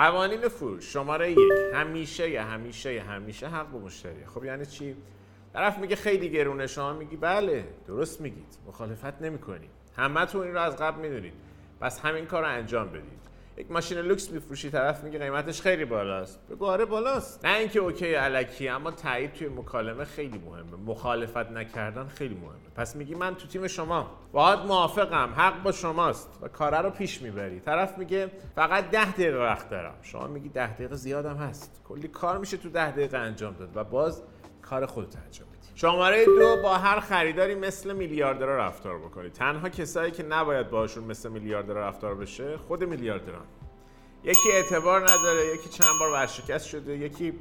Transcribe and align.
قوانین 0.00 0.48
فروش 0.48 0.92
شماره 0.92 1.32
یک 1.32 1.38
همیشه 1.74 2.30
یا 2.30 2.44
همیشه 2.44 2.94
یا 2.94 3.02
همیشه 3.02 3.48
حق 3.48 3.66
به 3.66 3.78
مشتریه 3.78 4.26
خب 4.26 4.44
یعنی 4.44 4.66
چی؟ 4.66 4.96
طرف 5.52 5.78
میگه 5.78 5.96
خیلی 5.96 6.30
گرونه 6.30 6.66
شما 6.66 6.92
میگی 6.92 7.16
بله 7.16 7.64
درست 7.86 8.20
میگید. 8.20 8.58
مخالفت 8.66 9.22
نمی‌کنی. 9.22 9.70
همتون 9.96 10.42
این 10.42 10.54
رو 10.54 10.60
از 10.60 10.76
قبل 10.76 11.00
می‌دونید. 11.00 11.32
پس 11.80 12.00
همین 12.00 12.26
کار 12.26 12.42
رو 12.42 12.48
انجام 12.48 12.88
بدید. 12.88 13.29
یک 13.60 13.70
ماشین 13.70 13.98
لوکس 13.98 14.30
میفروشی 14.30 14.70
طرف 14.70 15.04
میگه 15.04 15.18
قیمتش 15.18 15.62
خیلی 15.62 15.84
بالاست. 15.84 16.40
بگو 16.50 16.66
آره 16.66 16.84
بالاست. 16.84 17.46
نه 17.46 17.58
اینکه 17.58 17.78
OK 17.78 18.14
الکی 18.14 18.68
اما 18.68 18.90
تایید 18.90 19.32
توی 19.32 19.48
مکالمه 19.48 20.04
خیلی 20.04 20.38
مهمه. 20.38 20.76
مخالفت 20.86 21.50
نکردن 21.50 22.06
خیلی 22.06 22.34
مهمه. 22.34 22.70
پس 22.76 22.96
میگی 22.96 23.14
من 23.14 23.34
تو 23.34 23.48
تیم 23.48 23.66
شما 23.66 24.10
باهات 24.32 24.58
موافقم 24.58 25.34
حق 25.36 25.62
با 25.62 25.72
شماست 25.72 26.38
و 26.42 26.48
کاره 26.48 26.78
رو 26.78 26.90
پیش 26.90 27.22
می‌بری. 27.22 27.60
طرف 27.60 27.98
میگه 27.98 28.30
فقط 28.54 28.90
ده 28.90 29.12
دقیقه 29.12 29.38
وقت 29.38 29.68
دارم. 29.70 29.94
شما 30.02 30.26
میگی 30.26 30.48
ده 30.48 30.74
دقیقه 30.74 30.96
زیادم 30.96 31.36
هست. 31.36 31.82
کلی 31.88 32.08
کار 32.08 32.38
میشه 32.38 32.56
تو 32.56 32.68
ده 32.68 32.90
دقیقه 32.90 33.18
انجام 33.18 33.54
داد 33.54 33.70
و 33.74 33.84
باز 33.84 34.22
کار 34.70 34.86
خودت 34.86 35.16
انجام 35.16 35.48
بدی. 35.48 35.68
شماره 35.74 36.24
دو 36.24 36.56
با 36.62 36.74
هر 36.74 37.00
خریداری 37.00 37.54
مثل 37.54 37.92
میلیاردرها 37.92 38.56
رفتار 38.56 38.98
بکنید 38.98 39.32
تنها 39.32 39.68
کسایی 39.68 40.10
که 40.12 40.22
نباید 40.22 40.70
باشون 40.70 41.04
مثل 41.04 41.30
میلیاردرها 41.30 41.80
رفتار 41.80 42.14
بشه 42.14 42.56
خود 42.56 42.84
میلیاردران. 42.84 43.46
یکی 44.24 44.52
اعتبار 44.52 45.00
نداره 45.02 45.54
یکی 45.54 45.68
چند 45.68 45.98
بار 46.00 46.12
ورشکست 46.12 46.66
شده 46.66 46.96
یکی 46.96 47.32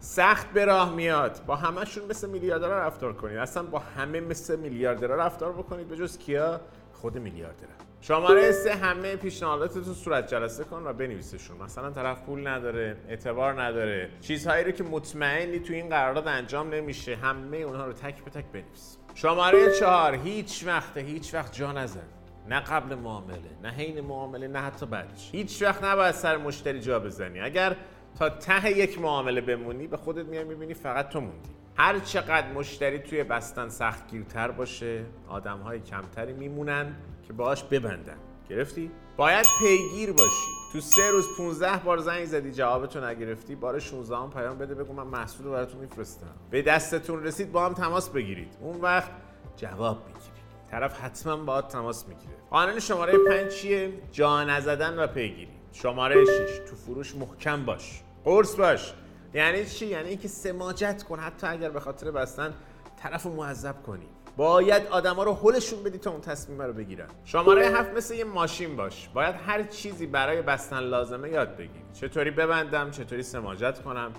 سخت 0.00 0.52
به 0.52 0.64
راه 0.64 0.94
میاد. 0.94 1.40
با 1.46 1.56
همشون 1.56 2.04
مثل 2.10 2.28
میلیاردرها 2.28 2.78
رفتار 2.78 3.12
کنید. 3.12 3.36
اصلا 3.36 3.62
با 3.62 3.78
همه 3.78 4.20
مثل 4.20 4.56
میلیاردرها 4.58 5.16
رفتار 5.16 5.52
بکنید. 5.52 5.88
به 5.88 5.96
جز 5.96 6.18
کیا؟ 6.18 6.60
خود 6.92 7.18
میلیاردرها. 7.18 7.72
شماره 8.00 8.52
سه 8.52 8.74
همه 8.74 9.16
پیشنهاداتتون 9.16 9.94
صورت 9.94 10.28
جلسه 10.28 10.64
کن 10.64 10.82
و 10.86 10.92
بنویسشون. 10.92 11.56
مثلا 11.56 11.90
طرف 11.90 12.22
پول 12.22 12.48
نداره 12.48 12.96
اعتبار 13.08 13.62
نداره. 13.62 14.10
چیزهایی 14.20 14.64
رو 14.64 14.70
که 14.70 14.84
مطمئنی 14.84 15.58
تو 15.58 15.72
این 15.72 15.88
قرارداد 15.88 16.28
انجام 16.28 16.74
نمیشه 16.74 17.16
همه 17.16 17.56
اونها 17.56 17.86
رو 17.86 17.92
تک 17.92 18.24
به 18.24 18.30
تک 18.30 18.44
بنویس. 18.52 18.96
شماره 19.14 19.72
چهار 19.72 20.14
هیچ 20.14 20.64
وقت 20.66 20.96
هیچ 20.96 21.34
وقت 21.34 21.52
جا 21.52 21.72
نزن. 21.72 22.08
نه 22.48 22.60
قبل 22.60 22.94
معامله 22.94 23.38
نه 23.62 23.70
حین 23.70 24.00
معامله 24.00 24.48
نه 24.48 24.58
حتی 24.58 24.86
بعدش. 24.86 25.30
هیچ 25.32 25.62
وقت 25.62 25.84
نباید 25.84 26.14
سر 26.14 26.36
مشتری 26.36 26.80
جا 26.80 27.00
بزنی. 27.00 27.40
اگر 27.40 27.76
تا 28.18 28.28
ته 28.28 28.78
یک 28.78 29.00
معامله 29.00 29.40
بمونی 29.40 29.86
به 29.86 29.96
خودت 29.96 30.26
میای 30.26 30.44
می‌بینی 30.44 30.74
فقط 30.74 31.08
تو 31.08 31.20
موندی. 31.20 31.50
هر 31.76 31.98
چقدر 31.98 32.52
مشتری 32.52 32.98
توی 32.98 33.24
بستن 33.24 33.68
سختگیرتر 33.68 34.50
باشه 34.50 35.04
آدم 35.28 35.58
های 35.58 35.80
کمتری 35.80 36.32
میمونن 36.32 36.96
که 37.26 37.32
باهاش 37.32 37.62
ببندن. 37.62 38.16
گرفتی؟ 38.50 38.90
باید 39.16 39.46
پیگیر 39.60 40.12
باشی. 40.12 40.46
تو 40.72 40.80
سه 40.80 41.10
روز 41.10 41.24
15 41.38 41.76
بار 41.76 41.98
زنگ 41.98 42.24
زدی 42.24 42.52
جوابتو 42.52 43.04
نگرفتی 43.04 43.54
بار 43.54 43.78
16 43.78 44.16
هم 44.16 44.30
پیام 44.30 44.58
بده 44.58 44.74
بگو 44.74 44.92
من 44.92 45.06
محصول 45.06 45.46
رو 45.46 45.52
براتون 45.52 45.80
میفرستم. 45.80 46.34
به 46.50 46.62
دستتون 46.62 47.24
رسید 47.24 47.52
با 47.52 47.66
هم 47.66 47.74
تماس 47.74 48.08
بگیرید. 48.08 48.56
اون 48.60 48.80
وقت 48.80 49.10
جواب 49.56 50.06
می‌گیری 50.06 50.32
طرف 50.70 51.00
حتما 51.00 51.36
باهات 51.36 51.68
تماس 51.68 52.08
می‌گیره. 52.08 52.34
قانون 52.50 52.80
شماره 52.80 53.18
5 53.28 53.52
چیه؟ 53.52 53.92
جا 54.12 54.44
نزدن 54.44 54.98
و 54.98 55.06
پیگیری. 55.06 55.48
شماره 55.72 56.24
6 56.24 56.30
تو 56.70 56.76
فروش 56.76 57.14
محکم 57.14 57.64
باش. 57.64 58.02
قرص 58.24 58.54
باش. 58.54 58.94
یعنی 59.34 59.66
چی؟ 59.66 59.86
یعنی 59.86 60.08
اینکه 60.08 60.28
سماجت 60.28 61.02
کن. 61.02 61.18
حتی 61.18 61.46
اگر 61.46 61.70
به 61.70 61.80
خاطر 61.80 62.10
بستن 62.10 62.54
طرف 63.02 63.22
رو 63.22 63.32
معذب 63.32 63.82
کنی. 63.82 64.06
باید 64.36 64.86
آدما 64.86 65.22
رو 65.22 65.34
هلشون 65.34 65.82
بدی 65.82 65.98
تا 65.98 66.10
اون 66.10 66.20
تصمیم 66.20 66.62
رو 66.62 66.72
بگیرن. 66.72 67.06
شماره 67.24 67.66
هفت 67.66 67.90
مثل 67.90 68.14
یه 68.14 68.24
ماشین 68.24 68.76
باش. 68.76 69.08
باید 69.14 69.34
هر 69.46 69.62
چیزی 69.62 70.06
برای 70.06 70.42
بستن 70.42 70.80
لازمه 70.80 71.30
یاد 71.30 71.56
بگیری. 71.56 71.84
چطوری 71.94 72.30
ببندم؟ 72.30 72.90
چطوری 72.90 73.22
سماجت 73.22 73.82
کنم؟ 73.82 74.12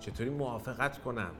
چطوری 0.00 0.30
موافقت 0.30 1.02
کنم؟ 1.02 1.30